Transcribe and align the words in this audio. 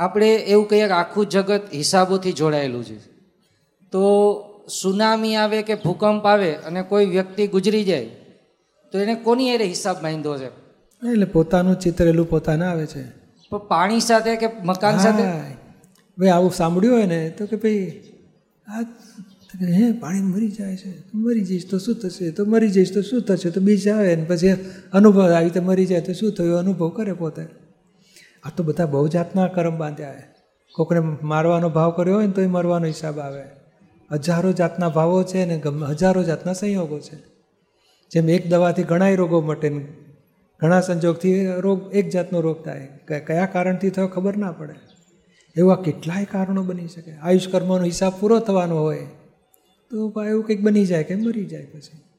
આપણે 0.00 0.28
એવું 0.34 0.68
કહીએ 0.68 0.86
કે 0.86 0.92
આખું 0.92 1.26
જગત 1.26 1.62
હિસાબોથી 1.74 2.32
જોડાયેલું 2.32 2.84
છે. 2.84 2.98
તો 3.92 4.02
સુનામી 4.82 5.34
આવે 5.34 5.62
કે 5.62 5.74
ભૂકંપ 5.74 6.26
આવે 6.26 6.50
અને 6.54 6.82
કોઈ 6.82 7.06
વ્યક્તિ 7.06 7.46
ગુજરી 7.46 7.84
જાય 7.84 8.04
તો 8.92 8.98
એને 8.98 9.14
કોની 9.14 9.48
એરે 9.48 9.64
હિસાબ 9.64 10.02
માંડ્યો 10.02 10.36
છે? 10.38 10.48
એટલે 11.12 11.24
પોતાનું 11.24 11.78
ચિતરેલું 11.78 12.28
પોતાને 12.28 12.64
આવે 12.66 12.86
છે. 12.86 13.02
પણ 13.50 13.58
પાણી 13.58 14.00
સાથે 14.00 14.36
કે 14.36 14.48
મકાન 14.64 14.98
સાથે. 14.98 15.22
ભાઈ 16.18 16.28
આવું 16.28 16.50
સાંભળ્યું 16.50 16.94
હોય 16.96 17.06
ને 17.06 17.20
તો 17.38 17.46
કે 17.46 17.56
ભાઈ 17.56 18.02
આ 18.68 18.80
હે 19.72 19.92
પાણી 19.92 20.20
મરી 20.22 20.48
જાય 20.48 20.76
છે 20.76 20.90
મરી 21.14 21.40
જઈશ 21.40 21.70
તો 21.70 21.78
શું 21.78 21.94
થશે? 21.94 22.30
તો 22.30 22.44
મરી 22.44 22.70
જઈશ 22.70 22.94
તો 22.94 23.02
શું 23.02 23.22
થશે? 23.22 23.50
તો 23.50 23.60
બીજ 23.60 23.88
આવે 23.88 24.16
ને 24.16 24.24
પછી 24.24 24.52
અનુભવ 24.92 25.22
આવી 25.22 25.44
રીતે 25.44 25.60
મરી 25.60 25.86
જાય 25.86 26.00
તો 26.00 26.12
શું 26.12 26.32
થયું? 26.32 26.58
અનુભવ 26.58 26.88
કરે 26.88 27.12
પોતે. 27.12 27.44
આ 28.44 28.50
તો 28.56 28.62
બધા 28.64 28.86
બહુ 28.86 29.08
જાતના 29.08 29.46
કર્મ 29.46 29.78
બાંધ્યા 29.78 30.14
છે 30.14 30.28
કોકને 30.74 31.00
મારવાનો 31.22 31.68
ભાવ 31.68 31.90
કર્યો 31.90 32.14
હોય 32.14 32.26
ને 32.26 32.32
તોય 32.32 32.46
મરવાનો 32.46 32.86
હિસાબ 32.86 33.18
આવે. 33.18 33.42
હજારો 34.12 34.52
જાતના 34.52 34.88
ભાવો 34.88 35.22
છે 35.22 35.44
ને 35.44 35.62
હજારો 35.88 36.22
જાતના 36.22 36.52
સંયોગો 36.52 36.98
છે. 37.00 37.16
જેમ 38.10 38.30
એક 38.30 38.48
દવાથી 38.50 38.82
ઘણાય 38.82 39.16
રોગો 39.16 39.40
મટે 39.40 39.68
ઘણા 40.60 40.80
સંજોગથી 40.80 41.46
રોગ 41.46 41.94
એક 41.94 42.08
જાતનો 42.08 42.40
રોગ 42.40 42.64
થાય. 42.64 42.88
કયા 43.26 43.46
કારણથી 43.46 43.90
થયો 43.90 44.08
ખબર 44.08 44.36
ના 44.36 44.52
પડે. 44.52 44.74
એવા 45.56 45.76
કેટલાય 45.76 46.24
કારણો 46.24 46.62
બની 46.62 46.88
શકે. 46.88 47.12
આયુષ 47.12 47.48
કર્મનો 47.48 47.84
હિસાબ 47.84 48.12
પૂરો 48.20 48.38
થવાનો 48.38 48.78
હોય 48.78 49.06
તો 49.90 50.12
એવું 50.24 50.44
કંઈક 50.44 50.60
બની 50.60 50.86
જાય 50.86 51.04
કે 51.04 51.14
મરી 51.14 51.46
જાય 51.46 51.66
પછી. 51.66 52.09